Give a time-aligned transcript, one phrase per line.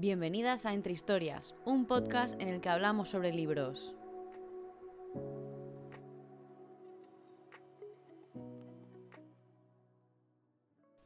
[0.00, 3.94] Bienvenidas a Entre Historias, un podcast en el que hablamos sobre libros.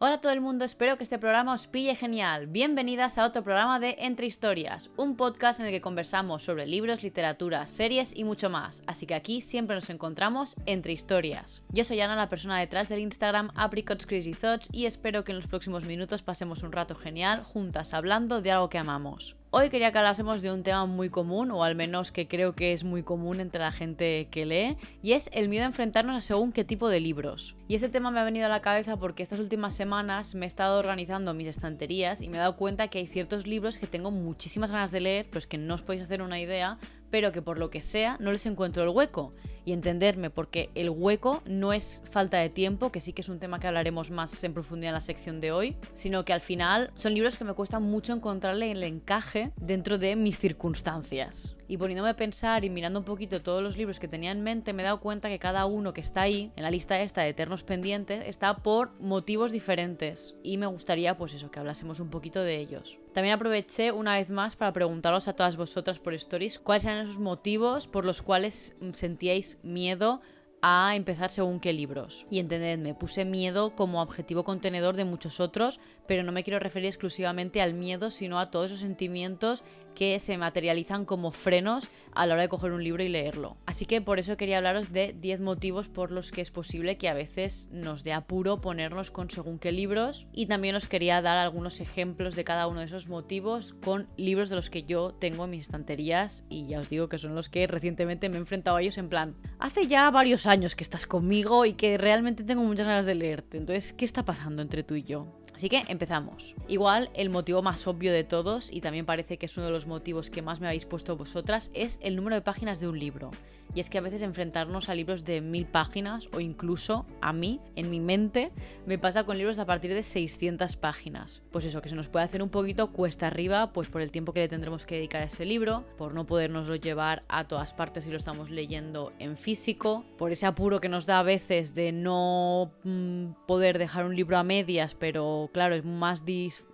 [0.07, 2.47] Hola todo el mundo, espero que este programa os pille genial.
[2.47, 7.03] Bienvenidas a otro programa de Entre Historias, un podcast en el que conversamos sobre libros,
[7.03, 8.83] literatura, series y mucho más.
[8.87, 11.63] Así que aquí siempre nos encontramos entre historias.
[11.71, 15.37] Yo soy Ana, la persona detrás del Instagram Apricots Crazy Thoughts y espero que en
[15.37, 19.37] los próximos minutos pasemos un rato genial juntas hablando de algo que amamos.
[19.57, 22.73] Hoy quería que hablásemos de un tema muy común, o al menos que creo que
[22.73, 26.21] es muy común entre la gente que lee, y es el miedo a enfrentarnos a
[26.21, 27.55] según qué tipo de libros.
[27.69, 30.49] Y este tema me ha venido a la cabeza porque estas últimas semanas me he
[30.49, 34.11] estado organizando mis estanterías y me he dado cuenta que hay ciertos libros que tengo
[34.11, 36.79] muchísimas ganas de leer, pues que no os podéis hacer una idea,
[37.13, 39.31] pero que por lo que sea no les encuentro el hueco.
[39.65, 43.39] Y entenderme, porque el hueco no es falta de tiempo, que sí que es un
[43.39, 46.91] tema que hablaremos más en profundidad en la sección de hoy, sino que al final
[46.95, 51.57] son libros que me cuesta mucho encontrarle el encaje dentro de mis circunstancias.
[51.67, 54.73] Y poniéndome a pensar y mirando un poquito todos los libros que tenía en mente,
[54.73, 57.31] me he dado cuenta que cada uno que está ahí, en la lista esta de
[57.31, 60.35] eternos pendientes, está por motivos diferentes.
[60.43, 62.99] Y me gustaría, pues eso, que hablásemos un poquito de ellos.
[63.13, 67.19] También aproveché una vez más para preguntaros a todas vosotras por stories cuáles eran esos
[67.19, 70.21] motivos por los cuales sentíais miedo
[70.67, 72.27] a empezar según qué libros.
[72.31, 76.89] Y entendedme, puse miedo como objetivo contenedor de muchos otros, pero no me quiero referir
[76.89, 79.63] exclusivamente al miedo, sino a todos esos sentimientos
[79.95, 83.57] que se materializan como frenos a la hora de coger un libro y leerlo.
[83.67, 87.09] Así que por eso quería hablaros de 10 motivos por los que es posible que
[87.09, 91.39] a veces nos dé apuro ponernos con según qué libros y también os quería dar
[91.39, 95.45] algunos ejemplos de cada uno de esos motivos con libros de los que yo tengo
[95.45, 98.77] en mis estanterías y ya os digo que son los que recientemente me he enfrentado
[98.77, 102.63] a ellos en plan, hace ya varios años que estás conmigo y que realmente tengo
[102.63, 105.44] muchas ganas de leerte, entonces, ¿qué está pasando entre tú y yo?
[105.55, 106.57] Así que empezamos.
[106.67, 109.87] Igual el motivo más obvio de todos, y también parece que es uno de los
[109.87, 113.31] motivos que más me habéis puesto vosotras, es el número de páginas de un libro.
[113.75, 117.61] Y es que a veces enfrentarnos a libros de mil páginas, o incluso a mí,
[117.77, 118.53] en mi mente,
[118.87, 121.43] me pasa con libros a partir de 600 páginas.
[121.51, 124.33] Pues eso, que se nos puede hacer un poquito cuesta arriba, pues por el tiempo
[124.33, 128.05] que le tendremos que dedicar a ese libro, por no podernoslo llevar a todas partes
[128.05, 131.93] si lo estamos leyendo en físico, por ese apuro que nos da a veces de
[131.93, 136.25] no mmm, poder dejar un libro a medias, pero claro, es más,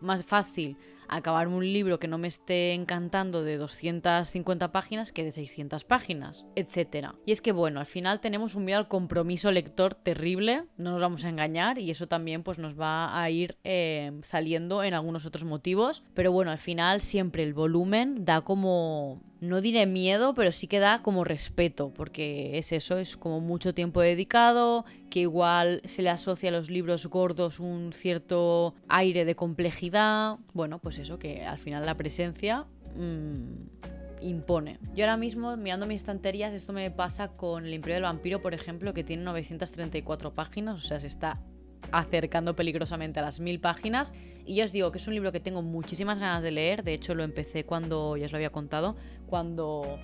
[0.00, 0.76] más fácil
[1.16, 6.46] acabar un libro que no me esté encantando de 250 páginas que de 600 páginas,
[6.56, 7.08] etc.
[7.26, 11.00] Y es que bueno, al final tenemos un miedo al compromiso lector terrible, no nos
[11.00, 15.26] vamos a engañar y eso también pues nos va a ir eh, saliendo en algunos
[15.26, 20.52] otros motivos, pero bueno, al final siempre el volumen da como no diré miedo, pero
[20.52, 25.80] sí que da como respeto, porque es eso, es como mucho tiempo dedicado, que igual
[25.84, 30.36] se le asocia a los libros gordos un cierto aire de complejidad.
[30.52, 33.54] Bueno, pues eso, que al final la presencia mmm,
[34.20, 34.78] impone.
[34.94, 38.54] Yo ahora mismo, mirando mis estanterías, esto me pasa con El Imperio del Vampiro, por
[38.54, 41.40] ejemplo, que tiene 934 páginas, o sea, se está
[41.92, 44.12] acercando peligrosamente a las mil páginas.
[44.46, 46.82] Y yo os digo que es un libro que tengo muchísimas ganas de leer.
[46.82, 48.96] De hecho, lo empecé cuando, ya os lo había contado,
[49.30, 49.98] cuando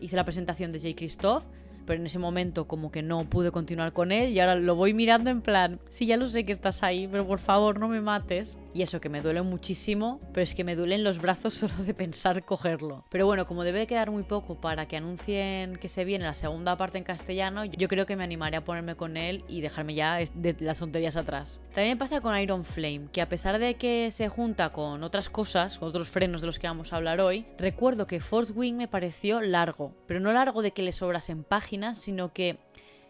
[0.00, 0.94] hice la presentación de J.
[0.94, 1.44] Christoph
[1.86, 4.92] pero en ese momento como que no pude continuar con él y ahora lo voy
[4.92, 8.00] mirando en plan, sí, ya lo sé que estás ahí, pero por favor no me
[8.00, 8.58] mates.
[8.76, 11.94] Y eso que me duele muchísimo, pero es que me duelen los brazos solo de
[11.94, 13.06] pensar cogerlo.
[13.08, 16.76] Pero bueno, como debe quedar muy poco para que anuncien que se viene la segunda
[16.76, 20.18] parte en castellano, yo creo que me animaré a ponerme con él y dejarme ya
[20.60, 21.58] las tonterías atrás.
[21.72, 25.78] También pasa con Iron Flame, que a pesar de que se junta con otras cosas,
[25.78, 28.88] con otros frenos de los que vamos a hablar hoy, recuerdo que Fourth Wing me
[28.88, 32.58] pareció largo, pero no largo de que le sobrasen páginas, sino que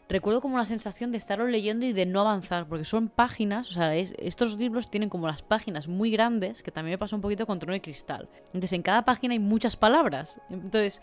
[0.09, 3.73] recuerdo como una sensación de estarlo leyendo y de no avanzar, porque son páginas, o
[3.73, 7.47] sea, estos libros tienen como las páginas muy grandes, que también me pasa un poquito
[7.47, 8.29] con Trono de Cristal.
[8.47, 10.41] Entonces, en cada página hay muchas palabras.
[10.51, 11.03] Entonces,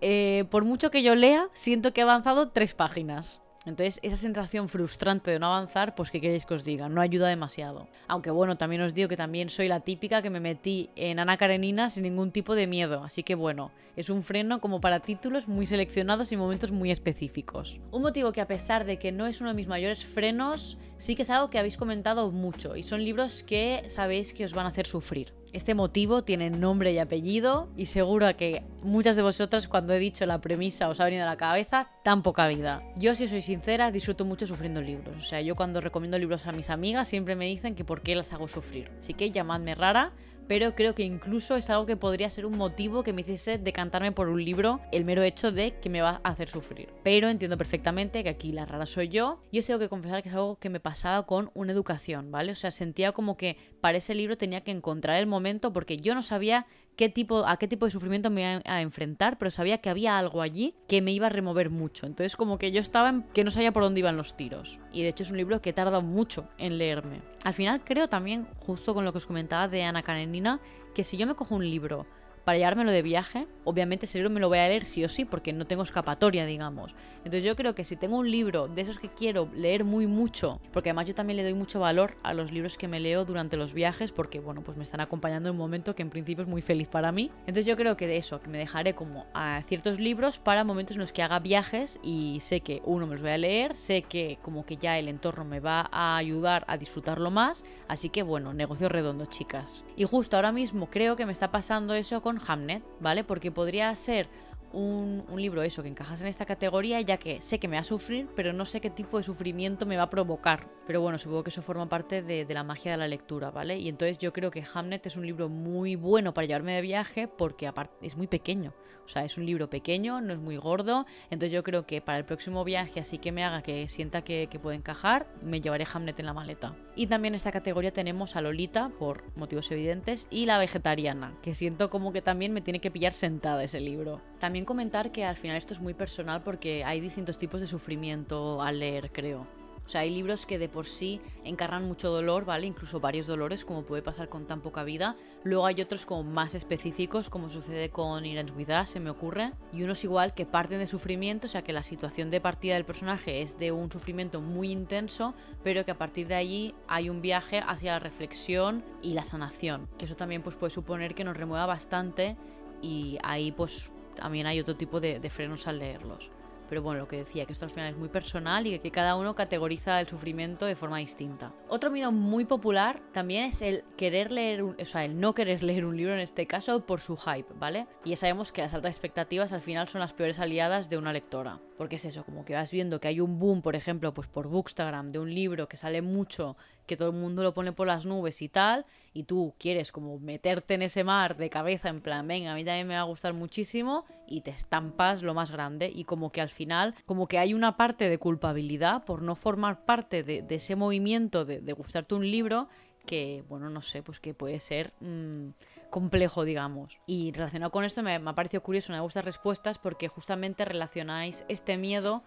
[0.00, 3.40] eh, por mucho que yo lea, siento que he avanzado tres páginas.
[3.66, 7.28] Entonces, esa sensación frustrante de no avanzar, pues qué queréis que os diga, no ayuda
[7.28, 7.88] demasiado.
[8.08, 11.36] Aunque bueno, también os digo que también soy la típica que me metí en Ana
[11.36, 13.04] Karenina sin ningún tipo de miedo.
[13.04, 17.80] Así que bueno, es un freno como para títulos muy seleccionados y momentos muy específicos.
[17.90, 21.14] Un motivo que a pesar de que no es uno de mis mayores frenos, sí
[21.14, 24.66] que es algo que habéis comentado mucho y son libros que sabéis que os van
[24.66, 25.34] a hacer sufrir.
[25.52, 30.24] Este motivo tiene nombre y apellido y seguro que muchas de vosotras cuando he dicho
[30.24, 32.82] la premisa os ha venido a la cabeza tan poca vida.
[32.96, 35.16] Yo si soy sincera disfruto mucho sufriendo libros.
[35.16, 38.14] O sea, yo cuando recomiendo libros a mis amigas siempre me dicen que por qué
[38.14, 38.92] las hago sufrir.
[39.00, 40.12] Así que llamadme rara,
[40.50, 44.10] pero creo que incluso es algo que podría ser un motivo que me hiciese decantarme
[44.10, 46.88] por un libro, el mero hecho de que me va a hacer sufrir.
[47.04, 50.28] Pero entiendo perfectamente que aquí la rara soy yo, y os tengo que confesar que
[50.28, 52.50] es algo que me pasaba con una educación, ¿vale?
[52.50, 56.16] O sea, sentía como que para ese libro tenía que encontrar el momento porque yo
[56.16, 59.78] no sabía qué tipo, a qué tipo de sufrimiento me iba a enfrentar, pero sabía
[59.78, 62.06] que había algo allí que me iba a remover mucho.
[62.06, 64.78] Entonces como que yo estaba en, que no sabía por dónde iban los tiros.
[64.92, 67.22] Y de hecho es un libro que he tardado mucho en leerme.
[67.44, 70.60] Al final creo también, justo con lo que os comentaba de Ana Karenina,
[70.94, 72.06] que si yo me cojo un libro
[72.44, 75.24] para llevármelo de viaje, obviamente ese libro me lo voy a leer sí o sí,
[75.24, 76.94] porque no tengo escapatoria, digamos.
[77.18, 80.60] Entonces yo creo que si tengo un libro de esos que quiero leer muy mucho,
[80.72, 83.56] porque además yo también le doy mucho valor a los libros que me leo durante
[83.56, 86.48] los viajes, porque bueno, pues me están acompañando en un momento que en principio es
[86.48, 87.30] muy feliz para mí.
[87.40, 90.96] Entonces yo creo que de eso, que me dejaré como a ciertos libros para momentos
[90.96, 94.02] en los que haga viajes y sé que uno me los voy a leer, sé
[94.02, 98.22] que como que ya el entorno me va a ayudar a disfrutarlo más, así que
[98.22, 99.84] bueno, negocio redondo, chicas.
[99.96, 103.24] Y justo ahora mismo creo que me está pasando eso con Hamnet, ¿vale?
[103.24, 104.28] Porque podría ser
[104.72, 107.84] un, libro eso que encajas en esta categoría ya que sé que me va a
[107.84, 110.68] sufrir pero no sé qué tipo de sufrimiento me va a provocar.
[110.86, 113.88] Pero bueno supongo que eso forma parte de, la magia de la lectura vale y
[113.88, 117.66] entonces yo creo que Hamnet es un libro muy bueno para llevarme de viaje porque
[117.66, 118.72] aparte es muy pequeño
[119.10, 121.06] sea es un libro pequeño no es muy gordo.
[121.30, 124.48] Entonces yo creo que para el próximo viaje así que me haga que sienta que,
[124.50, 126.74] que puede encajar me llevaré Hamnet en la maleta.
[126.96, 131.54] Y también en esta categoría tenemos a Lolita por motivos evidentes y la vegetariana que
[131.54, 134.20] siento como que también me tiene que pillar sentada ese libro.
[134.38, 138.62] También comentar que al final esto es muy personal porque hay distintos tipos de sufrimiento
[138.62, 139.59] al leer, creo.
[139.90, 142.64] O sea, hay libros que de por sí encarnan mucho dolor, ¿vale?
[142.64, 145.16] Incluso varios dolores, como puede pasar con tan poca vida.
[145.42, 149.50] Luego hay otros como más específicos, como sucede con Irans With se me ocurre.
[149.72, 152.84] Y unos igual que parten de sufrimiento, o sea, que la situación de partida del
[152.84, 155.34] personaje es de un sufrimiento muy intenso,
[155.64, 159.88] pero que a partir de allí hay un viaje hacia la reflexión y la sanación.
[159.98, 162.36] Que eso también pues, puede suponer que nos remueva bastante
[162.80, 166.30] y ahí pues también hay otro tipo de, frenos al leerlos.
[166.70, 169.16] Pero bueno, lo que decía, que esto al final es muy personal y que cada
[169.16, 171.52] uno categoriza el sufrimiento de forma distinta.
[171.68, 175.84] Otro miedo muy popular también es el querer leer, o sea, el no querer leer
[175.84, 177.88] un libro en este caso por su hype, ¿vale?
[178.04, 181.12] Y ya sabemos que las altas expectativas al final son las peores aliadas de una
[181.12, 181.58] lectora.
[181.76, 184.46] Porque es eso, como que vas viendo que hay un boom, por ejemplo, pues por
[184.46, 186.56] Bookstagram, de un libro que sale mucho,
[186.90, 188.84] que todo el mundo lo pone por las nubes y tal,
[189.14, 192.64] y tú quieres como meterte en ese mar de cabeza, en plan, venga, a mí
[192.64, 196.40] también me va a gustar muchísimo, y te estampas lo más grande, y como que
[196.40, 200.74] al final, como que hay una parte de culpabilidad por no formar parte de, ese
[200.74, 202.68] movimiento de, gustarte un libro,
[203.06, 204.92] que, bueno, no sé, pues que puede ser...
[204.98, 205.50] Mm,
[205.90, 207.00] complejo, digamos.
[207.04, 211.44] Y relacionado con esto me, me ha parecido curioso una de respuestas porque justamente relacionáis
[211.48, 212.22] este miedo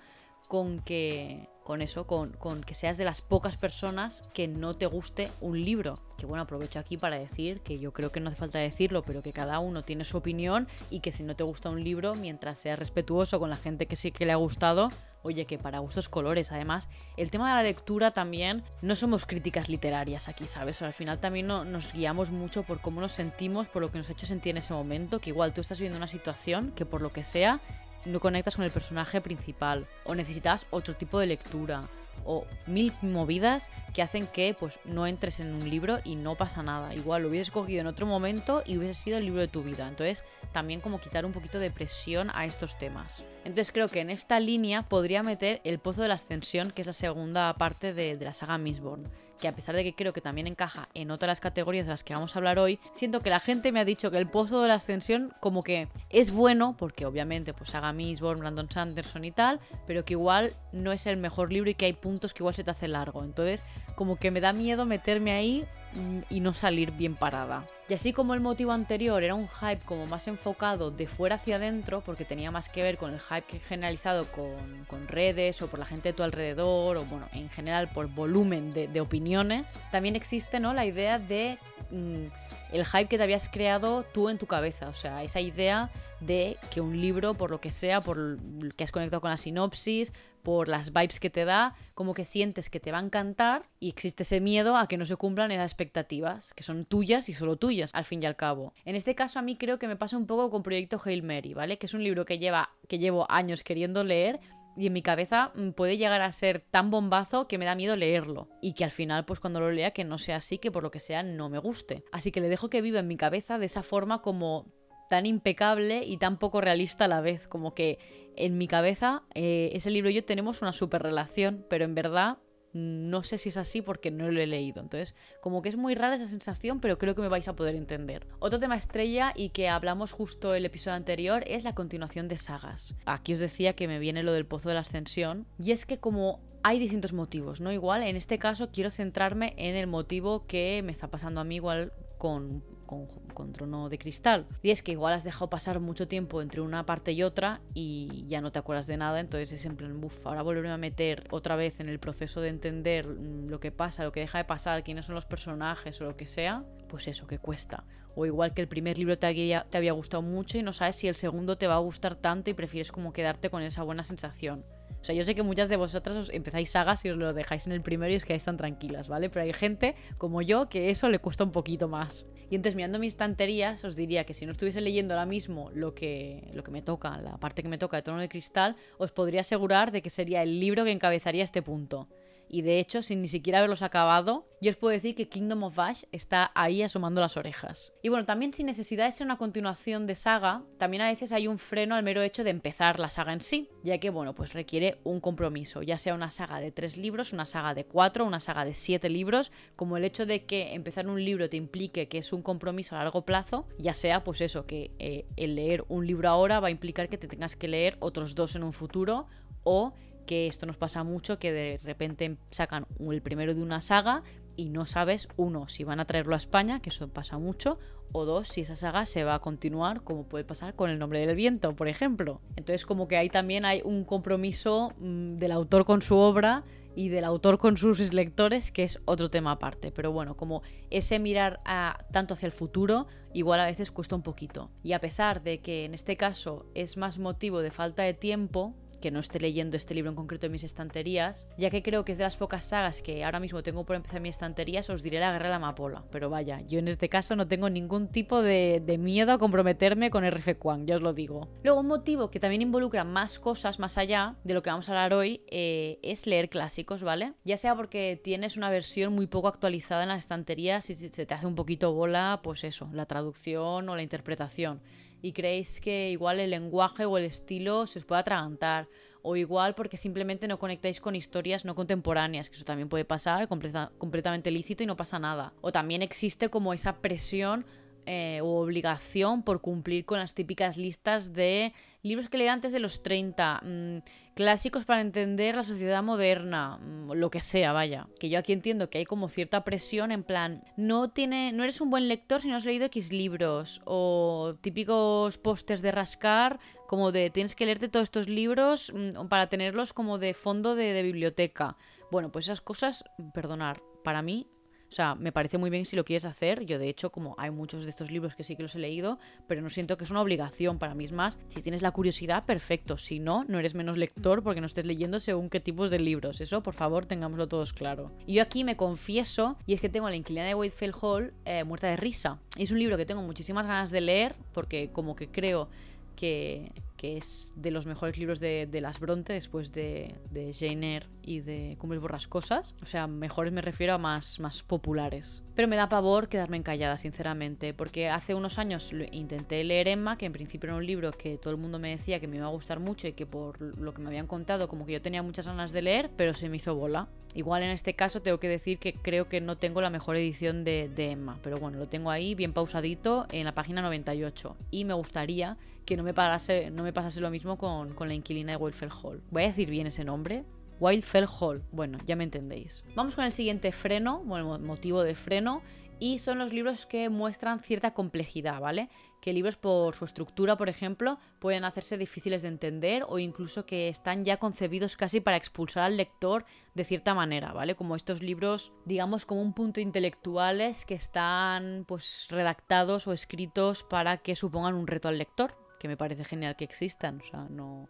[0.50, 5.30] con que con eso, con, que seas de las pocas personas que no te guste
[5.42, 6.00] un libro.
[6.18, 9.22] Que bueno, aprovecho aquí para decir que yo creo que no hace falta decirlo, pero
[9.22, 12.60] que cada uno tiene su opinión y que si no te gusta un libro, mientras
[12.60, 14.92] seas respetuoso con la gente que sí que le ha gustado,
[15.24, 16.52] oye, que para gustos colores.
[16.52, 16.88] Además,
[17.18, 20.82] el tema de la lectura también, no somos críticas literarias aquí, ¿sabes?
[20.82, 23.98] O al final también no, nos guiamos mucho por cómo nos sentimos, por lo que
[23.98, 26.86] nos ha hecho sentir en ese momento, que igual tú estás viviendo una situación que
[26.86, 27.62] por lo que sea
[28.06, 31.84] no conectas con el personaje principal o necesitas otro tipo de lectura
[32.26, 36.64] o mil movidas que hacen que pues no entres en un libro y no pasa
[36.64, 36.94] nada.
[36.96, 39.88] Igual lo hubieses cogido en otro momento y hubiese sido el libro de tu vida.
[39.88, 43.24] Entonces también como quitar un poquito de presión a estos temas.
[43.40, 46.88] Entonces creo que en esta línea podría meter el Pozo de la Ascensión, que es
[46.88, 49.10] la segunda parte de, de la saga Mistborn
[49.44, 52.14] que a pesar de que creo que también encaja en otras categorías de las que
[52.14, 54.70] vamos a hablar hoy, siento que la gente me ha dicho que el Pozo de
[54.70, 59.60] la Ascensión como que es bueno, porque obviamente pues haga Mistborn, Brandon Sanderson y tal,
[59.86, 62.66] pero que igual no es el mejor libro y que hay puntos que igual se
[62.66, 63.24] te hace largo.
[63.24, 63.64] Entonces
[63.96, 67.66] como que me da miedo meterme ahí mm, y no salir bien parada.
[67.88, 71.56] Y así como el motivo anterior era un hype como más enfocado de fuera hacia
[71.56, 75.80] adentro, porque tenía más que ver con el hype generalizado con, con redes o por
[75.80, 80.60] la gente de tu alrededor, o bueno, en general por volumen de, opiniones, también existe
[80.60, 80.74] ¿no?
[80.74, 81.58] la idea de
[81.94, 82.26] mm,
[82.74, 86.58] el hype que te habías creado tú en tu cabeza, o sea, esa idea de
[86.72, 88.38] que un libro, por lo que sea, por
[88.76, 92.70] que has conectado con la sinopsis, por las vibes que te da, como que sientes
[92.70, 95.72] que te va a encantar y existe ese miedo a que no se cumplan esas
[95.72, 98.74] expectativas, que son tuyas y solo tuyas, al fin y al cabo.
[98.86, 101.54] En este caso a mí creo que me pasa un poco con Proyecto Hail Mary,
[101.54, 101.78] ¿vale?
[101.78, 104.40] Que es un libro que lleva que llevo años queriendo leer
[104.78, 107.96] y en mi cabeza mm, puede llegar a ser tan bombazo que me da miedo
[107.96, 110.84] leerlo y que al final pues cuando lo lea que no sea así, que por
[110.84, 112.04] lo que sea no me guste.
[112.12, 114.72] Así que le dejo que viva en mi cabeza de esa forma como
[115.10, 118.00] tan impecable y tan poco realista a la vez, como que
[118.36, 122.38] en mi cabeza, eh, ese libro y yo tenemos una super relación, pero en verdad
[122.74, 124.82] no sé si es así porque no lo he leído.
[124.82, 127.76] Entonces, como que es muy rara esa sensación, pero creo que me vais a poder
[127.76, 128.28] entender.
[128.40, 132.96] Otro tema estrella y que hablamos justo el episodio anterior es la continuación de sagas.
[133.06, 135.46] Aquí os decía que me viene lo del Pozo de la Ascensión.
[135.60, 137.72] Y es que como hay distintos motivos, ¿no?
[137.72, 141.56] Igual, en este caso quiero centrarme en el motivo que me está pasando a mí
[141.56, 144.48] igual con con, trono de cristal.
[144.62, 148.26] Y es que igual has dejado pasar mucho tiempo entre una parte y otra y
[148.28, 151.28] ya no te acuerdas de nada, entonces es en plan, buf, ahora volverme a meter
[151.32, 154.46] otra vez en el proceso de entender mm, lo que pasa, lo que deja de
[154.46, 157.84] pasar, quiénes son los personajes o lo que sea, pues eso, que cuesta.
[158.16, 160.96] O igual que el primer libro te había, te había gustado mucho y no sabes
[160.98, 164.04] si el segundo te va a gustar tanto y prefieres como quedarte con esa buena
[164.04, 164.64] sensación.
[165.04, 167.68] O sea, yo sé que muchas de vosotras os empezáis sagas y os lo dejáis
[167.68, 169.30] en el primero y os quedáis tan tranquilas, ¿vale?
[169.30, 172.26] Pero hay gente como yo que eso le cuesta un poquito más.
[172.50, 175.94] Y entonces mirando mis estanterías os diría que si no estuviese leyendo ahora mismo lo
[175.94, 179.12] que, lo que me toca, la parte que me toca de Trono de Cristal, os
[179.12, 182.08] podría asegurar de que sería el libro que encabezaría este punto
[182.54, 185.80] y de hecho, sin ni siquiera haberlos acabado, yo os puedo decir que Kingdom of
[185.80, 187.94] Ash está ahí asomando las orejas.
[188.04, 191.48] Y bueno, también sin necesidad de ser una continuación de saga, también a veces hay
[191.48, 194.54] un freno al mero hecho de empezar la saga en sí, ya que bueno, pues
[194.54, 198.40] requiere un compromiso, ya sea una saga de tres libros, una saga de cuatro, una
[198.40, 202.20] saga de siete libros, como el hecho de que empezar un libro te implique que
[202.20, 206.06] es un compromiso a largo plazo, ya sea pues eso, que eh, el leer un
[206.06, 209.26] libro ahora va a implicar que te tengas que leer otros dos en un futuro,
[209.64, 209.94] o
[210.24, 214.24] que esto nos pasa mucho, que de repente sacan el primero de una saga
[214.56, 217.80] y no sabes, uno, si van a traerlo a España, que eso pasa mucho,
[218.12, 221.26] o dos, si esa saga se va a continuar, como puede pasar con El nombre
[221.26, 222.42] del viento, por ejemplo.
[222.56, 226.64] Entonces como que ahí también hay un compromiso mm, del autor con su obra
[226.96, 229.92] y del autor con sus lectores, que es otro tema aparte.
[229.92, 230.62] Pero bueno, como
[230.92, 234.70] ese mirar a, tanto hacia el futuro, igual a veces cuesta un poquito.
[234.84, 238.76] Y a pesar de que en este caso es más motivo de falta de tiempo,
[239.04, 242.14] que no esté leyendo este libro en concreto en mis estanterías, ya que creo que
[242.14, 245.04] es de las pocas sagas que ahora mismo tengo por empezar en mis estanterías, os
[245.04, 246.06] diré la guerra de la amapola.
[246.10, 250.24] Pero vaya, yo en este caso no tengo ningún tipo de, miedo a comprometerme con
[250.24, 251.50] RF Quan, ya os lo digo.
[251.64, 254.94] Luego, un motivo que también involucra más cosas más allá de lo que vamos a
[254.94, 257.34] hablar hoy eh, es leer clásicos, ¿vale?
[257.44, 261.34] Ya sea porque tienes una versión muy poco actualizada en las estanterías y se te
[261.34, 264.80] hace un poquito bola, pues eso, la traducción o la interpretación
[265.24, 268.90] y creéis que igual el lenguaje o el estilo se os puede atragantar.
[269.22, 273.48] O igual porque simplemente no conectáis con historias no contemporáneas, que eso también puede pasar,
[273.48, 275.54] completamente lícito y no pasa nada.
[275.62, 277.66] O también existe como esa presión
[278.06, 282.82] eh, o obligación por cumplir con las típicas listas de libros que leí antes de
[282.82, 283.98] los 30, mm,
[284.34, 288.08] clásicos para entender la sociedad moderna, mm, lo que sea, vaya.
[288.20, 291.82] Que yo aquí entiendo que hay como cierta presión en plan, no tiene, no eres
[291.82, 297.12] un buen lector si no has leído X libros o típicos pósters de rascar como
[297.12, 301.04] de tienes que leerte todos estos libros mm, para tenerlos como de fondo de, de
[301.04, 301.78] biblioteca.
[302.12, 304.48] Bueno, pues esas cosas, perdonar, para mí
[304.94, 306.66] o sea, me parece muy bien si lo quieres hacer.
[306.66, 309.18] Yo, de hecho, como hay muchos de estos libros que sí que los he leído,
[309.48, 311.04] pero no siento que es una obligación para mí.
[311.06, 312.96] Es más, si tienes la curiosidad, perfecto.
[312.98, 316.42] Si no, no eres menos lector porque no estés leyendo según qué tipos de libros.
[316.42, 318.12] Eso, por favor, tengámoslo todos claro.
[318.28, 321.64] Y yo aquí me confieso, y es que tengo la inclinada de Wakefield Hall eh,
[321.64, 322.38] muerta de risa.
[322.56, 325.70] es un libro que tengo muchísimas ganas de leer porque como que creo
[326.16, 326.72] que,
[327.04, 331.42] que es de los mejores libros de, las Bronte después de, de Jane Eyre y
[331.42, 332.76] de Cumbres Borrascosas.
[332.82, 335.44] O sea, mejores me refiero a más, más populares.
[335.54, 340.28] Pero me da pavor quedarme encallada, sinceramente, porque hace unos años intenté leer Emma, que
[340.28, 342.52] en principio era un libro que todo el mundo me decía que me iba a
[342.52, 345.46] gustar mucho y que por lo que me habían contado como que yo tenía muchas
[345.46, 347.10] ganas de leer, pero se me hizo bola.
[347.36, 350.64] Igual en este caso tengo que decir que creo que no tengo la mejor edición
[350.64, 354.94] de, Emma, pero bueno, lo tengo ahí bien pausadito en la página 98 y me
[354.94, 358.92] gustaría que no me, parase, no me pasase lo mismo con, la inquilina de Wildfell
[359.02, 359.22] Hall.
[359.32, 360.44] Voy a decir bien ese nombre.
[360.80, 361.64] Wildfell Hall.
[361.72, 362.84] Bueno, ya me entendéis.
[362.96, 365.62] Vamos con el siguiente freno, bueno, motivo de freno,
[366.04, 368.90] y son los libros que muestran cierta complejidad, ¿vale?
[369.22, 373.88] Que libros por su estructura, por ejemplo, pueden hacerse difíciles de entender o incluso que
[373.88, 376.44] están ya concebidos casi para expulsar al lector
[376.74, 377.76] de cierta manera, ¿vale?
[377.76, 384.18] Como estos libros, digamos, como un punto intelectuales que están pues redactados o escritos para
[384.18, 387.22] que supongan un reto al lector, que me parece genial que existan.
[387.22, 387.88] O sea, no,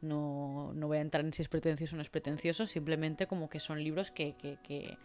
[0.00, 3.48] no, no, voy a entrar en si es pretencioso o no es pretencioso, simplemente como
[3.48, 4.34] que son libros que,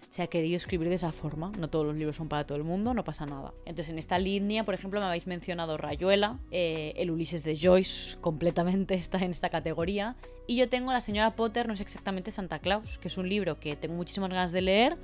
[0.09, 1.51] se ha querido escribir de esa forma.
[1.57, 3.53] No todos los libros son para todo el mundo, no pasa nada.
[3.65, 8.17] Entonces, en esta línea, por ejemplo, me habéis mencionado Rayuela, eh, el Ulises de Joyce,
[8.21, 10.15] completamente está en esta categoría.
[10.47, 13.59] Y yo tengo La señora Potter, no es exactamente Santa Claus, que es un libro
[13.59, 14.97] que tengo muchísimas ganas de leer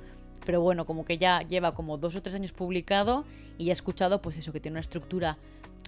[0.44, 3.24] pero bueno, como que ya lleva como dos o tres años publicado
[3.58, 5.38] y ya he escuchado pues eso, que tiene una estructura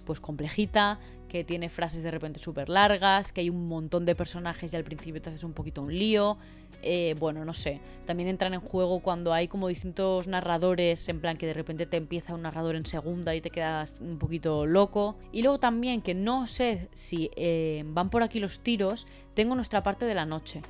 [0.05, 4.71] pues complejita, que tiene frases de repente súper largas, que hay un montón de personajes
[4.71, 6.37] y al principio te haces un poquito un lío.
[6.83, 7.79] Eh, bueno, no sé.
[8.05, 11.97] También entran en juego cuando hay como distintos narradores, en plan que de repente te
[11.97, 15.15] empieza un narrador en segunda y te quedas un poquito loco.
[15.31, 19.81] Y luego también que no sé si eh, van por aquí los tiros, tengo nuestra
[19.81, 20.61] parte de la noche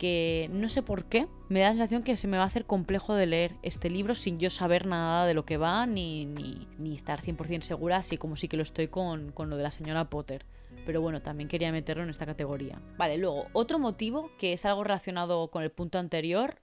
[0.00, 2.64] que no sé por qué, me da la sensación que se me va a hacer
[2.64, 6.94] complejo de leer este libro sin yo saber nada de lo que va ni, ni,
[6.94, 10.08] estar 100% segura, así como sí que lo estoy con, con lo de la señora
[10.08, 10.46] Potter.
[10.86, 12.80] Pero bueno, también quería meterlo en esta categoría.
[12.96, 16.54] Vale, luego, otro motivo que es algo relacionado con el punto anterior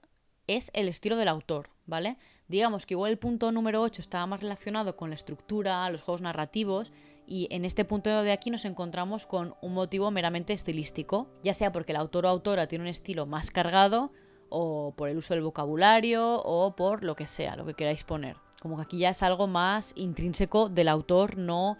[0.48, 2.16] es el estilo del autor, ¿vale?
[2.48, 6.22] Digamos que igual el punto número 8 estaba más relacionado con la estructura, los juegos
[6.22, 6.92] narrativos,
[7.26, 11.72] y en este punto de aquí nos encontramos con un motivo meramente estilístico, ya sea
[11.72, 14.12] porque el autor o autora tiene un estilo más cargado,
[14.48, 18.36] o por el uso del vocabulario, o por lo que sea, lo que queráis poner.
[18.62, 21.76] Como que aquí ya es algo más intrínseco del autor, no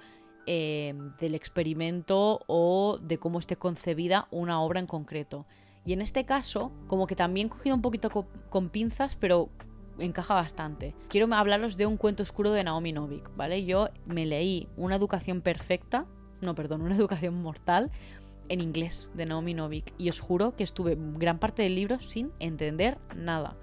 [0.46, 5.46] eh, del experimento o de cómo esté concebida una obra en concreto.
[5.86, 8.10] Y en este caso, como que también cogido un poquito
[8.50, 9.48] con pinzas, pero
[9.98, 10.94] encaja bastante.
[11.08, 13.64] Quiero hablaros de un cuento oscuro de Naomi Novik, ¿vale?
[13.64, 16.06] Yo me leí Una educación perfecta,
[16.40, 17.90] no, perdón, Una educación mortal
[18.48, 22.32] en inglés de Naomi Novik y os juro que estuve gran parte del libro sin
[22.38, 23.56] entender nada.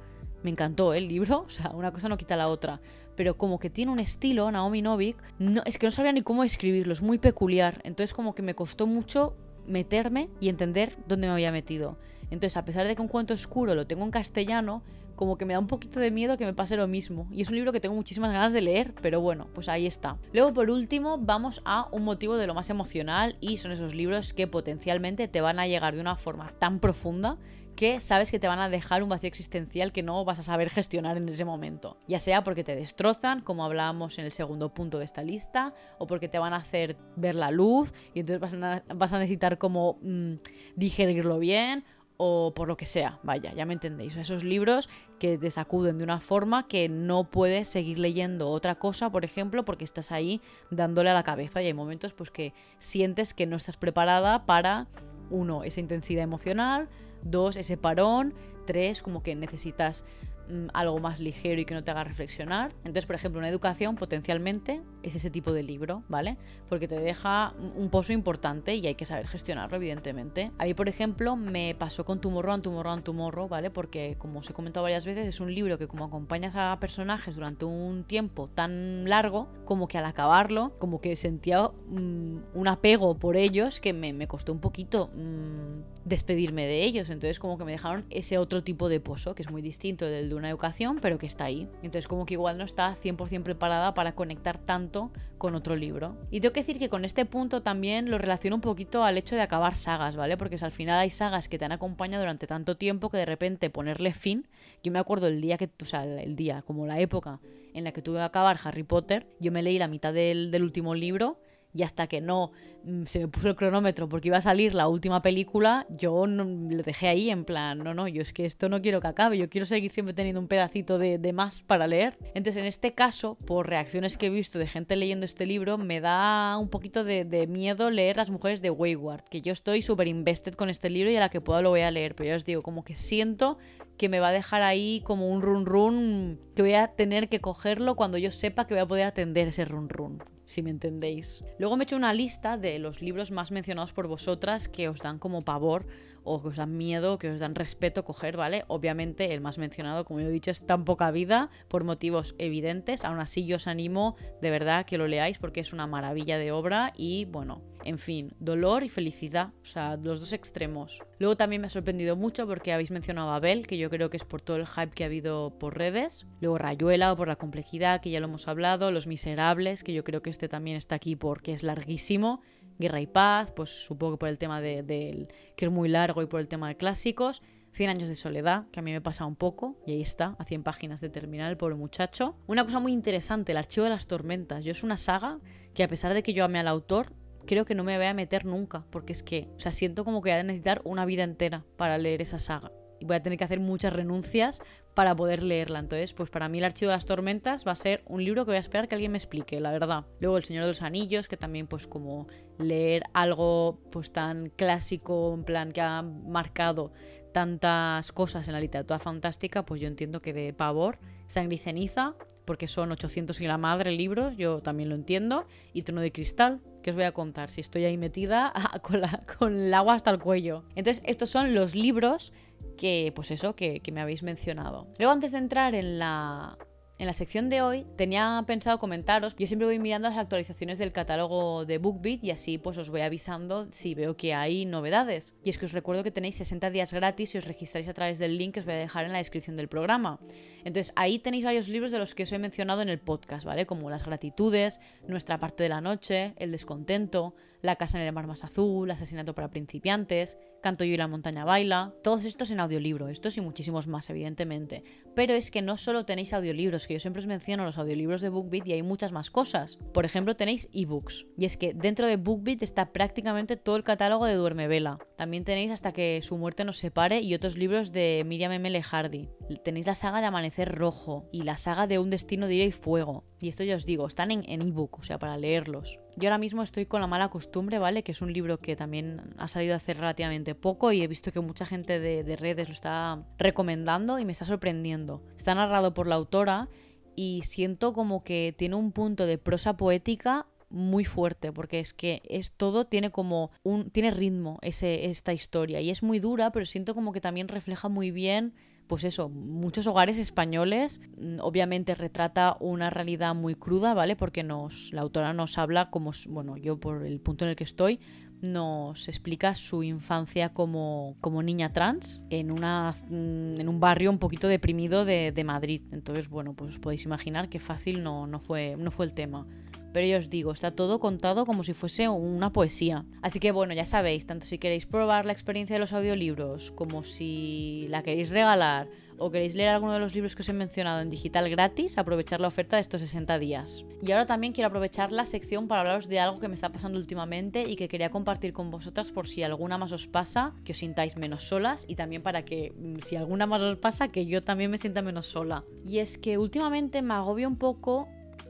[0.44, 1.00] Me encantó ¿eh?
[1.00, 2.82] el libro, o sea, una cosa no quita la otra,
[3.16, 6.44] pero como que tiene un estilo Naomi Novik, no, es que no sabía ni cómo
[6.44, 9.36] escribirlo, es muy peculiar, entonces como que me costó mucho
[9.68, 11.98] meterme y entender dónde me había metido.
[12.30, 14.84] Entonces, a pesar de que un cuento oscuro lo tengo en castellano,
[15.16, 17.28] como que me da un poquito de miedo que me pase lo mismo.
[17.32, 20.18] Y es un libro que tengo muchísimas ganas de leer, pero bueno, pues ahí está.
[20.34, 24.34] Luego, por último, vamos a un motivo de lo más emocional y son esos libros
[24.34, 27.38] que potencialmente te van a llegar de una forma tan profunda
[27.76, 30.70] que sabes que te van a dejar un vacío existencial que no vas a saber
[30.70, 31.98] gestionar en ese momento.
[32.08, 36.08] Ya sea porque te destrozan, como hablábamos en el segundo punto de esta lista, o
[36.08, 40.36] porque te van a hacer ver la luz y entonces vas a, necesitar como mm,
[40.76, 41.84] digerirlo bien,
[42.18, 44.16] o por lo que sea, vaya, ya me entendéis.
[44.16, 49.10] Esos libros que te sacuden de una forma que no puedes seguir leyendo otra cosa,
[49.10, 50.42] por ejemplo, porque estás ahí
[50.72, 54.88] dándole a la cabeza y hay momentos pues que sientes que no estás preparada para,
[55.30, 56.88] uno, esa intensidad emocional,
[57.24, 58.34] dos, ese parón,
[58.66, 60.06] tres, como que necesitas
[60.48, 62.72] Mm, algo más ligero y que no te haga reflexionar.
[62.80, 66.38] Entonces, por ejemplo, una educación potencialmente es ese tipo de libro, ¿vale?
[66.70, 70.52] Porque te deja un pozo importante y hay que saber gestionarlo, evidentemente.
[70.60, 73.72] A mí, por ejemplo, me pasó con Tomorrow, Tomorrow, Tomorrow, ¿vale?
[73.72, 77.36] Porque, como os he comentado varias veces, es un libro que como acompañas a personajes
[77.36, 83.18] durante un tiempo tan largo, como que al acabarlo, como que sentía mm, un apego
[83.18, 87.10] por ellos que me, me costó un poquito mm, despedirme de ellos.
[87.10, 90.35] Entonces, como que me dejaron ese otro tipo de pozo, que es muy distinto del
[90.36, 91.68] una educación, pero que está ahí.
[91.84, 96.18] Entonces como que igual no está 100% preparada para conectar tanto con otro libro.
[96.32, 99.36] Y tengo que decir que con este punto también lo relaciono un poquito al hecho
[99.36, 100.38] de acabar sagas, ¿vale?
[100.38, 103.70] Porque al final hay sagas que te han acompañado durante tanto tiempo que de repente
[103.70, 104.48] ponerle fin.
[104.84, 107.40] Yo me acuerdo el día que, o sea, el día, como la época
[107.74, 110.64] en la que tuve que acabar Harry Potter, yo me leí la mitad del, del
[110.64, 111.38] último libro
[111.76, 112.52] y hasta que no
[112.86, 116.46] mm, se me puso el cronómetro porque iba a salir la última película, yo no,
[116.46, 119.38] lo dejé ahí en plan, no, no, yo es que esto no quiero que acabe,
[119.38, 122.18] yo quiero seguir siempre teniendo un pedacito de, más para leer.
[122.34, 126.00] Entonces, en este caso, por reacciones que he visto de gente leyendo este libro, me
[126.00, 130.08] da un poquito de, de miedo leer Las mujeres de Wayward, que yo estoy súper
[130.08, 132.36] invested con este libro y a la que pueda lo voy a leer, pero ya
[132.36, 133.58] os digo, como que siento
[133.98, 137.42] que me va a dejar ahí como un run run que voy a tener que
[137.42, 141.44] cogerlo cuando yo sepa que voy a poder atender ese run run si me entendéis.
[141.58, 145.02] Luego me he hecho una lista de los libros más mencionados por vosotras que os
[145.02, 145.88] dan como pavor
[146.26, 148.66] o que os dan miedo, que os dan respeto coger, ¿vale?
[148.68, 153.06] Obviamente el más mencionado, como he dicho, es tan poca vida por motivos evidentes.
[153.06, 156.52] Aún así yo os animo de verdad que lo leáis porque es una maravilla de
[156.52, 161.04] obra y bueno, en fin, dolor y felicidad, o sea, los dos extremos.
[161.20, 164.18] Luego también me ha sorprendido mucho porque habéis mencionado a Abel, que yo creo que
[164.18, 166.26] es por todo el hype que ha habido por redes.
[166.42, 168.92] Luego Rayuela, o por la complejidad, que ya lo hemos hablado.
[168.92, 172.42] Los Miserables, que yo creo que este también está aquí porque es larguísimo.
[172.78, 176.26] Guerra y Paz, pues supongo que por el tema de, que es muy largo y
[176.26, 177.42] por el tema de clásicos.
[177.72, 180.46] 100 años de soledad, que a mí me pasa un poco, y ahí está, a
[180.46, 182.38] 100 páginas de terminar, el pobre muchacho.
[182.48, 184.64] Una cosa muy interesante, el archivo de las tormentas.
[184.64, 185.40] Yo es una saga
[185.74, 187.12] que a pesar de que yo ame al autor,
[187.46, 190.22] creo que no me voy a meter nunca, porque es que, o sea, siento como
[190.22, 192.72] que voy a necesitar una vida entera para leer esa saga.
[193.06, 194.62] Voy a tener que hacer muchas renuncias
[194.94, 195.80] para poder leerla.
[195.80, 198.52] Entonces, pues para mí el Archivo de las Tormentas va a ser un libro que
[198.52, 200.06] voy a esperar que alguien me explique, la verdad.
[200.20, 205.34] Luego El Señor de los Anillos, que también pues como leer algo pues tan clásico,
[205.34, 206.92] en plan que ha marcado
[207.34, 212.16] tantas cosas en la literatura fantástica, pues yo entiendo que de pavor, Sangre y Ceniza,
[212.46, 216.62] porque son 800 y la madre libros, yo también lo entiendo, y Trono de Cristal,
[216.82, 219.02] que os voy a contar si estoy ahí metida con,
[219.38, 220.64] con el agua hasta el cuello.
[220.76, 222.32] Entonces, estos son los libros
[222.76, 224.88] que, pues eso, que, me habéis mencionado.
[224.98, 226.58] Luego, antes de entrar en la,
[226.98, 230.94] en la sección de hoy tenía pensado comentaros, yo siempre voy mirando las actualizaciones del
[230.94, 235.36] catálogo de BookBeat y así pues os voy avisando si veo que hay novedades.
[235.44, 238.18] Y es que os recuerdo que tenéis 60 días gratis si os registráis a través
[238.18, 240.20] del link que os voy a dejar en la descripción del programa.
[240.64, 243.66] Entonces ahí tenéis varios libros de los que os he mencionado en el podcast, ¿vale?
[243.66, 248.26] Como Las gratitudes, Nuestra parte de la noche, El descontento, La casa en el mar
[248.26, 253.08] más azul, Asesinato para principiantes, Canto yo y la montaña baila, todos estos en audiolibro,
[253.08, 254.84] estos y muchísimos más, evidentemente.
[255.14, 258.30] Pero es que no solo tenéis audiolibros, que yo siempre os menciono los audiolibros de
[258.30, 259.78] BookBeat y hay muchas más cosas.
[259.94, 261.28] Por ejemplo, tenéis ebooks.
[261.38, 264.98] Y es que dentro de BookBeat está prácticamente todo el catálogo de Duerme Vela.
[265.18, 268.82] También tenéis Hasta que su muerte nos separe y otros libros de Miriam M.
[268.82, 269.30] Hardy.
[269.64, 272.72] Tenéis la saga de Amanecer Rojo y la saga de Un destino de ira y
[272.72, 273.24] fuego.
[273.40, 276.00] Y esto ya os digo, están en ebook, o sea, para leerlos.
[276.18, 278.02] Yo ahora mismo estoy con La mala costumbre, ¿vale?
[278.02, 281.40] Que es un libro que también ha salido hace relativamente poco y he visto que
[281.40, 285.24] mucha gente de, redes lo está recomendando y me está sorprendiendo.
[285.38, 286.70] Está narrado por la autora
[287.16, 292.22] y siento como que tiene un punto de prosa poética muy fuerte porque es que
[292.28, 296.66] es todo tiene como un tiene ritmo ese, esta historia y es muy dura pero
[296.66, 298.56] siento como que también refleja muy bien
[298.88, 304.16] pues eso, muchos hogares españoles, mm, obviamente retrata una realidad muy cruda, ¿vale?
[304.16, 307.64] Porque nos, la autora nos habla como, bueno, yo por el punto en el que
[307.64, 308.00] estoy,
[308.42, 314.20] nos explica su infancia como, como niña trans en, una, mm, en un barrio un
[314.20, 315.82] poquito deprimido de, de Madrid.
[315.92, 319.46] Entonces, bueno, pues os podéis imaginar que fácil no, no, fue, no fue el tema.
[319.94, 323.06] Pero yo os digo, está todo contado como si fuese una poesía.
[323.22, 327.04] Así que bueno, ya sabéis, tanto si queréis probar la experiencia de los audiolibros, como
[327.04, 331.02] si la queréis regalar, o queréis leer alguno de los libros que os he mencionado
[331.02, 333.86] en digital gratis, aprovechar la oferta de estos 60 días.
[334.02, 336.98] Y ahora también quiero aprovechar la sección para hablaros de algo que me está pasando
[336.98, 340.78] últimamente y que quería compartir con vosotras por si alguna más os pasa, que os
[340.78, 344.44] sintáis menos solas y también para que mm, si alguna más os pasa, que yo
[344.44, 345.64] también me sienta menos sola.
[345.86, 348.08] Y es que últimamente me agobio un poco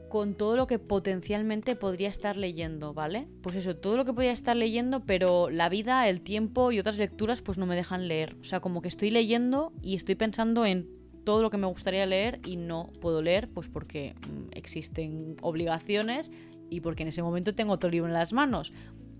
[0.08, 3.28] con todo lo que potencialmente podría estar leyendo, ¿vale?
[3.42, 6.98] Pues eso, todo lo que podría estar leyendo, pero la vida, el tiempo y otras
[6.98, 8.36] lecturas pues no me dejan leer.
[8.40, 10.88] O sea, como que estoy leyendo y estoy pensando en
[11.24, 16.30] todo lo que me gustaría leer y no puedo leer pues porque mm, existen obligaciones
[16.70, 18.72] y porque en ese momento tengo otro libro en las manos.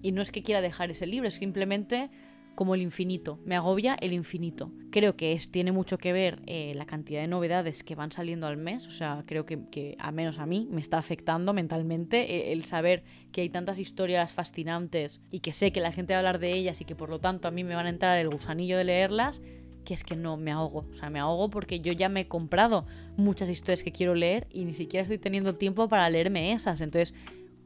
[0.02, 2.10] Y no es que quiera dejar ese libro, es simplemente
[2.56, 3.38] como el infinito.
[3.44, 4.72] Me agobia el infinito.
[4.90, 8.46] Creo que es, tiene mucho que ver eh, la cantidad de novedades que van saliendo
[8.48, 8.88] al mes.
[8.88, 12.64] O sea, creo que, que a menos a mí me está afectando mentalmente eh, el
[12.64, 16.38] saber que hay tantas historias fascinantes y que sé que la gente va a hablar
[16.38, 18.78] de ellas y que por lo tanto a mí me van a entrar el gusanillo
[18.78, 19.40] de leerlas
[19.84, 20.86] que es que no me ahogo.
[20.90, 24.48] O sea, me ahogo porque yo ya me he comprado muchas historias que quiero leer
[24.50, 26.80] y ni siquiera estoy teniendo tiempo para leerme esas.
[26.80, 27.14] Entonces,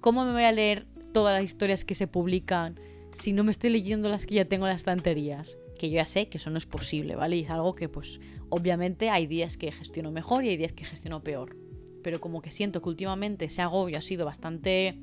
[0.01, 2.79] ¿cómo me voy a leer todas las historias que se publican
[3.13, 5.57] si no me estoy leyendo las que ya tengo en las estanterías.
[5.79, 7.37] Que yo ya sé que eso no es posible, ¿vale?
[7.37, 10.85] Y es algo que, pues, obviamente hay días que gestiono mejor y hay días que
[10.85, 11.57] gestiono peor.
[12.03, 14.99] Pero como que siento que últimamente ese agobio ha sido bastante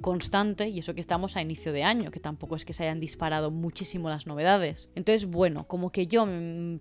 [0.00, 3.00] constante y eso que estamos a inicio de año, que tampoco es que se hayan
[3.00, 4.90] disparado muchísimo las novedades.
[4.94, 6.80] Entonces, bueno, como que yo mm,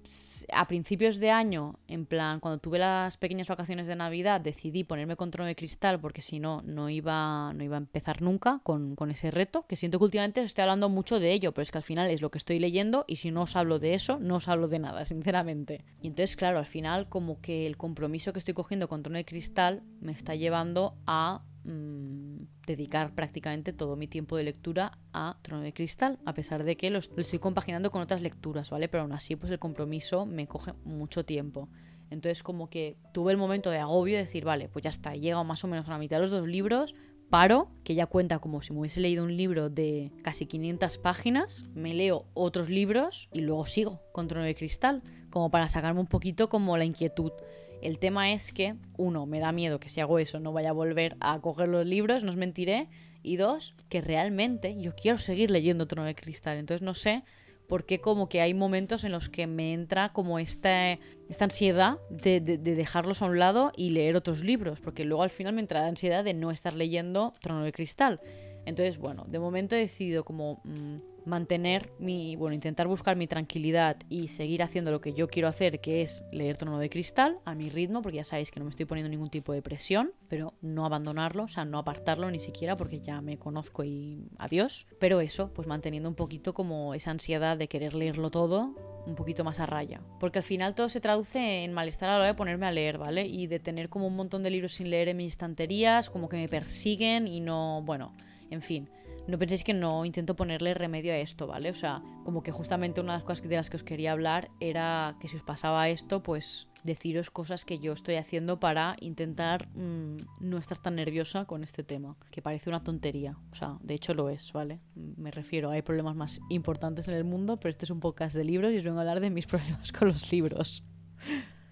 [0.54, 5.16] a principios de año, en plan, cuando tuve las pequeñas vacaciones de Navidad, decidí ponerme
[5.16, 8.96] con Trono de Cristal porque si no, no iba, no iba a empezar nunca con,
[8.96, 11.78] con ese reto, que siento que últimamente estoy hablando mucho de ello, pero es que
[11.78, 14.36] al final es lo que estoy leyendo y si no os hablo de eso, no
[14.36, 15.84] os hablo de nada, sinceramente.
[16.02, 19.26] Y entonces, claro, al final como que el compromiso que estoy cogiendo con Trono de
[19.26, 25.64] Cristal me está llevando a Mm, dedicar prácticamente todo mi tiempo de lectura a Trono
[25.64, 28.88] de Cristal, a pesar de que lo, estoy compaginando con otras lecturas, ¿vale?
[28.88, 31.68] Pero aún así, pues el compromiso me coge mucho tiempo.
[32.10, 35.20] Entonces, como que tuve el momento de agobio de decir, vale, pues ya está, he
[35.20, 36.96] llegado más o menos a la mitad de los dos libros,
[37.30, 41.66] paro, que ya cuenta como si me hubiese leído un libro de casi 500 páginas,
[41.76, 46.08] me leo otros libros y luego sigo con Trono de Cristal, como para sacarme un
[46.08, 47.34] poquito como la inquietud.
[47.82, 50.74] El tema es que, uno, me da miedo que si hago eso no vaya a
[50.74, 52.90] volver a coger los libros, no os mentiré.
[53.24, 56.58] Y dos, que realmente yo quiero seguir leyendo Trono de Cristal.
[56.58, 57.24] Entonces no sé
[57.68, 60.94] por qué como que hay momentos en los que me entra como esta,
[61.30, 64.80] esta ansiedad de, dejarlos a un lado y leer otros libros.
[64.80, 68.22] Porque luego al final me entra la ansiedad de no estar leyendo Trono de Cristal.
[68.66, 70.62] Entonces, bueno, de momento he decidido como...
[70.64, 75.48] Mm, mantener mi, bueno, intentar buscar mi tranquilidad y seguir haciendo lo que yo quiero
[75.48, 78.66] hacer, que es leer Trono de Cristal a mi ritmo, porque ya sabéis que no
[78.66, 82.40] me estoy poniendo ningún tipo de presión, pero no abandonarlo, o sea, no apartarlo ni
[82.40, 84.88] siquiera, porque ya me conozco y adiós.
[85.00, 89.44] Pero eso, pues manteniendo un poquito como esa ansiedad de querer leerlo todo un poquito
[89.44, 90.02] más a raya.
[90.20, 92.98] Porque al final todo se traduce en malestar a la hora de ponerme a leer,
[92.98, 93.26] ¿vale?
[93.26, 96.38] Y de tener como un montón de libros sin leer en mis estanterías, como que
[96.38, 98.14] me persiguen y no, bueno,
[98.50, 98.90] en fin.
[99.28, 101.70] No penséis que no intento ponerle remedio a esto, ¿vale?
[101.70, 104.50] O sea, como que justamente una de las cosas de las que os quería hablar
[104.62, 109.68] era que si os pasaba esto, pues deciros cosas que yo estoy haciendo para intentar
[109.76, 113.38] mm, no estar tan nerviosa con este tema, que parece una tontería.
[113.52, 114.80] O sea, de hecho lo es, ¿vale?
[114.96, 118.46] Me refiero, hay problemas más importantes en el mundo, pero este es un podcast de
[118.46, 120.86] libros y os vengo a hablar de mis problemas con los libros.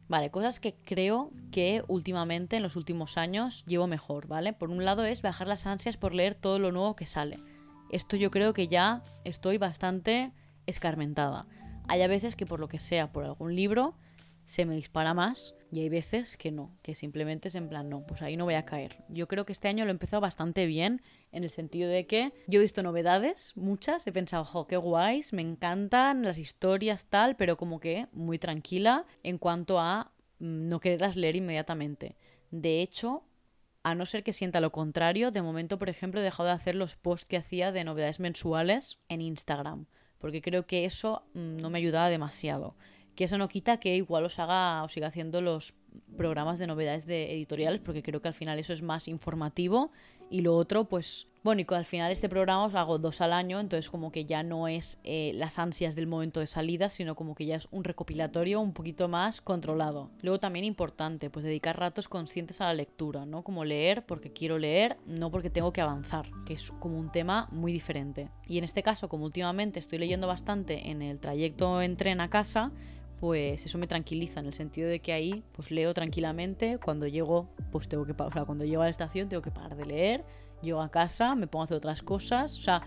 [0.07, 4.53] Vale, cosas que creo que últimamente, en los últimos años, llevo mejor, ¿vale?
[4.53, 7.39] Por un lado es bajar las ansias por leer todo lo nuevo que sale.
[7.89, 10.31] Esto yo creo que ya estoy bastante
[10.67, 11.47] escarmentada.
[11.87, 13.95] Hay a veces que por lo que sea, por algún libro,
[14.45, 18.05] se me dispara más y hay veces que no, que simplemente es en plan, no,
[18.05, 19.03] pues ahí no voy a caer.
[19.09, 22.31] Yo creo que este año lo he empezado bastante bien en el sentido de que
[22.47, 27.35] yo he visto novedades, muchas, he pensado, jo, qué guays, me encantan las historias tal,
[27.35, 32.15] pero como que muy tranquila en cuanto a mm, no quererlas leer inmediatamente.
[32.51, 33.23] De hecho,
[33.83, 36.75] a no ser que sienta lo contrario, de momento, por ejemplo, he dejado de hacer
[36.75, 39.87] los posts que hacía de novedades mensuales en Instagram,
[40.19, 42.75] porque creo que eso mm, no me ayudaba demasiado.
[43.15, 45.73] Que eso no quita que igual os haga o siga haciendo los
[46.17, 49.91] programas de novedades de editoriales, porque creo que al final eso es más informativo.
[50.29, 53.59] Y lo otro, pues, bueno, y al final este programa os hago dos al año,
[53.59, 57.35] entonces como que ya no es eh, las ansias del momento de salida, sino como
[57.35, 60.09] que ya es un recopilatorio un poquito más controlado.
[60.23, 63.43] Luego también importante, pues dedicar ratos conscientes a la lectura, ¿no?
[63.43, 67.47] Como leer porque quiero leer, no porque tengo que avanzar, que es como un tema
[67.51, 68.31] muy diferente.
[68.47, 72.31] Y en este caso, como últimamente estoy leyendo bastante en el trayecto en tren a
[72.31, 72.71] casa,
[73.19, 77.49] pues eso me tranquiliza en el sentido de que ahí pues leo tranquilamente, cuando llego
[77.71, 80.25] pues tengo que o sea, cuando llego a la estación tengo que parar de leer,
[80.61, 82.81] llego a casa, me pongo a hacer otras cosas, o sea,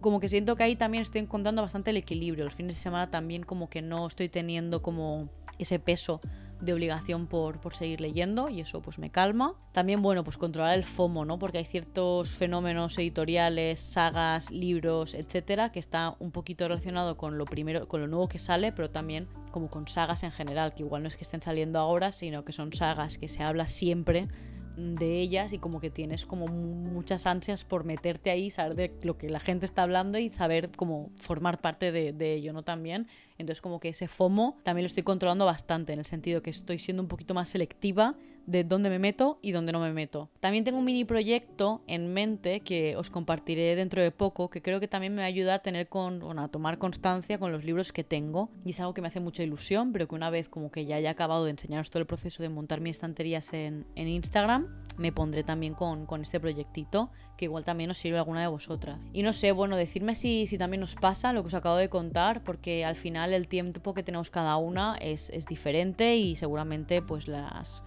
[0.00, 3.10] como que siento que ahí también estoy encontrando bastante el equilibrio, los fines de semana
[3.10, 6.20] también como que no estoy teniendo como ese peso
[6.60, 9.54] de obligación por, por, seguir leyendo y eso pues me calma.
[9.72, 11.38] También, bueno, pues controlar el FOMO, ¿no?
[11.38, 17.44] Porque hay ciertos fenómenos editoriales, sagas, libros, etcétera, que está un poquito relacionado con lo
[17.44, 21.02] primero, con lo nuevo que sale, pero también como con sagas en general, que igual
[21.02, 24.28] no es que estén saliendo ahora, sino que son sagas que se habla siempre
[24.76, 29.18] de ellas y como que tienes como muchas ansias por meterte ahí, saber de lo
[29.18, 32.62] que la gente está hablando y saber cómo formar parte de, ello, ¿no?
[32.62, 33.08] También.
[33.40, 36.78] Entonces como que ese FOMO también lo estoy controlando bastante, en el sentido que estoy
[36.78, 40.28] siendo un poquito más selectiva de dónde me meto y dónde no me meto.
[40.40, 44.80] También tengo un mini proyecto en mente que os compartiré dentro de poco, que creo
[44.80, 47.92] que también me va a ayudar a tener con, a tomar constancia con los libros
[47.92, 48.50] que tengo.
[48.64, 50.96] Y es algo que me hace mucha ilusión, pero que una vez como que ya
[50.96, 55.12] haya acabado de enseñaros todo el proceso de montar mis estanterías en, en Instagram, me
[55.12, 59.02] pondré también con, con, este proyectito, que igual también os sirve alguna de vosotras.
[59.14, 61.88] Y no sé, bueno, decirme si, si también os pasa lo que os acabo de
[61.88, 67.00] contar, porque al final el tiempo que tenemos cada una es, es diferente y seguramente
[67.00, 67.82] pues las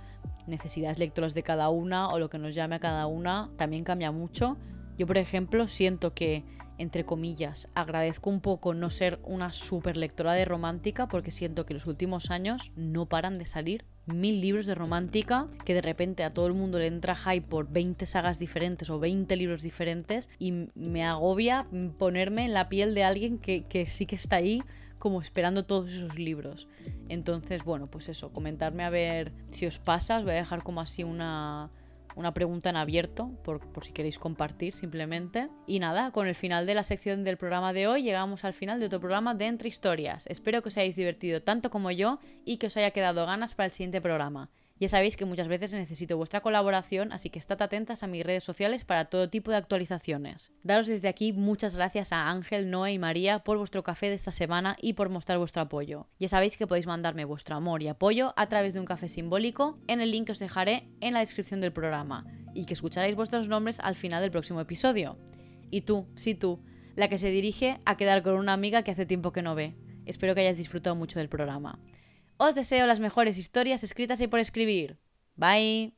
[0.48, 4.12] necesidades lectoras de cada una o lo que nos llame a cada una también cambia
[4.12, 4.58] mucho.
[4.98, 6.44] Yo, por ejemplo, siento que,
[6.78, 11.74] entre comillas, agradezco un poco no ser una super lectora de romántica porque siento que
[11.74, 16.34] los últimos años no paran de salir mil libros de romántica que de repente a
[16.34, 20.68] todo el mundo le entra hype por 20 sagas diferentes o 20 libros diferentes y
[20.76, 24.62] me agobia ponerme en la piel de alguien que, que sí que está ahí
[25.00, 26.70] como esperando todos esos libros.
[27.10, 30.80] Entonces, bueno, pues eso, comentarme a ver si os pasa, os voy a dejar como
[30.80, 31.72] así una,
[32.16, 35.50] una pregunta en abierto por, por, si queréis compartir simplemente.
[35.68, 38.80] Y nada, con el final de la sección del programa de hoy llegamos al final
[38.80, 40.28] de otro programa de Entre Historias.
[40.28, 43.68] Espero que os hayáis divertido tanto como yo y que os haya quedado ganas para
[43.68, 44.50] el siguiente programa.
[44.84, 48.44] Ya sabéis que muchas veces necesito vuestra colaboración, así que estad atentas a mis redes
[48.44, 50.52] sociales para todo tipo de actualizaciones.
[50.62, 54.34] Daros desde aquí muchas gracias a Ángel, Noé y María por vuestro café de esta
[54.34, 56.10] semana y por mostrar vuestro apoyo.
[56.20, 59.80] Ya sabéis que podéis mandarme vuestro amor y apoyo a través de un café simbólico
[59.88, 63.48] en el link que os dejaré en la descripción del programa y que escucharéis vuestros
[63.48, 65.18] nombres al final del próximo episodio.
[65.72, 66.62] Y tú, sí tú,
[66.98, 69.78] la que se dirige a quedar con una amiga que hace tiempo que no ve.
[70.06, 71.80] Espero que hayas disfrutado mucho del programa.
[72.38, 74.98] Os deseo las mejores historias escritas y por escribir.
[75.36, 75.92] Bye.